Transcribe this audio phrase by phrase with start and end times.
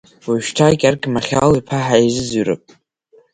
[0.27, 2.63] Уажәшьҭа Гьаргь Махьал-иԥа ҳааизыӡырҩып.